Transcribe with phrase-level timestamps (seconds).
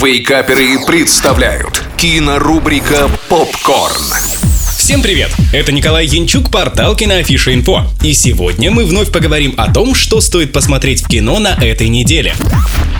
[0.00, 4.04] Вейкаперы представляют кинорубрика «Попкорн».
[4.78, 5.28] Всем привет!
[5.52, 7.84] Это Николай Янчук, портал Киноафиша Инфо.
[8.00, 12.32] И сегодня мы вновь поговорим о том, что стоит посмотреть в кино на этой неделе.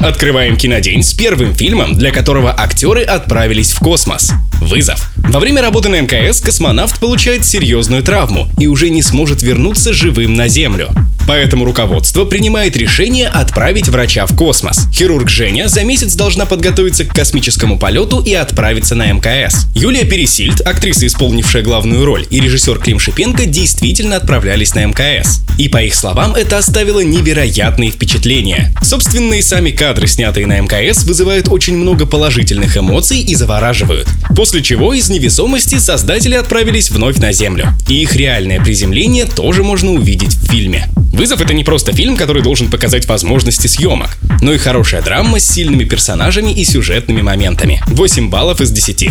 [0.00, 4.32] Открываем кинодень с первым фильмом, для которого актеры отправились в космос.
[4.60, 5.12] Вызов.
[5.16, 10.34] Во время работы на МКС космонавт получает серьезную травму и уже не сможет вернуться живым
[10.34, 10.90] на Землю.
[11.28, 14.86] Поэтому руководство принимает решение отправить врача в космос.
[14.90, 19.66] Хирург Женя за месяц должна подготовиться к космическому полету и отправиться на МКС.
[19.74, 25.42] Юлия Пересильд, актриса, исполнившая главную роль, и режиссер Клим Шипенко действительно отправлялись на МКС.
[25.58, 28.74] И по их словам, это оставило невероятные впечатления.
[28.82, 34.08] Собственно, и сами кадры, снятые на МКС, вызывают очень много положительных эмоций и завораживают.
[34.34, 37.74] После чего из невесомости создатели отправились вновь на Землю.
[37.86, 40.88] И их реальное приземление тоже можно увидеть в фильме.
[41.28, 45.46] «Вызов»— это не просто фильм, который должен показать возможности съемок, но и хорошая драма с
[45.46, 47.82] сильными персонажами и сюжетными моментами.
[47.88, 49.10] 8 баллов из 10.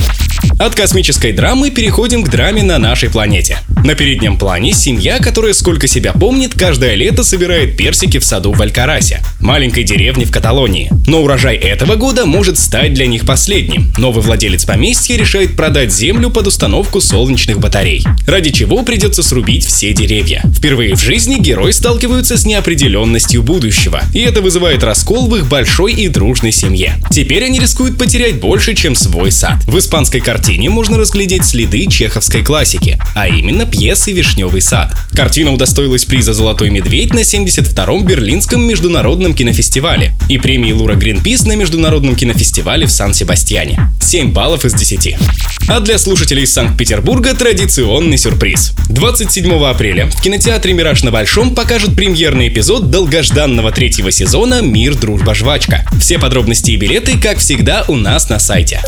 [0.57, 3.59] От космической драмы переходим к драме на нашей планете.
[3.83, 8.59] На переднем плане семья, которая, сколько себя помнит, каждое лето собирает персики в саду в
[8.59, 10.89] Алькарасе, маленькой деревне в Каталонии.
[11.05, 13.93] Но урожай этого года может стать для них последним.
[13.97, 19.93] Новый владелец поместья решает продать землю под установку солнечных батарей, ради чего придется срубить все
[19.93, 20.41] деревья.
[20.55, 25.47] Впервые в жизни герой стал сталкиваются с неопределенностью будущего, и это вызывает раскол в их
[25.47, 26.95] большой и дружной семье.
[27.11, 29.57] Теперь они рискуют потерять больше, чем свой сад.
[29.67, 34.95] В испанской картине можно разглядеть следы чеховской классики, а именно пьесы «Вишневый сад».
[35.11, 41.57] Картина удостоилась приза «Золотой медведь» на 72-м Берлинском международном кинофестивале и премии Лура Гринпис на
[41.57, 43.91] международном кинофестивале в Сан-Себастьяне.
[44.01, 45.17] 7 баллов из 10.
[45.67, 48.71] А для слушателей Санкт-Петербурга традиционный сюрприз.
[48.87, 55.33] 27 апреля в кинотеатре «Мираж на Большом» покажут премьерный эпизод долгожданного третьего сезона «Мир, дружба,
[55.33, 55.83] жвачка».
[55.99, 58.81] Все подробности и билеты, как всегда, у нас на сайте.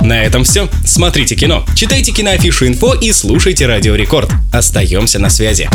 [0.00, 0.66] На этом все.
[0.84, 4.30] Смотрите кино, читайте киноафишу инфо и слушайте Радио Рекорд.
[4.50, 5.68] Остаемся на связи.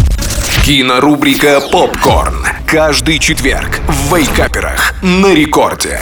[0.66, 2.44] Кинорубрика «Попкорн».
[2.66, 6.00] Каждый четверг в Вейкаперах на рекорде.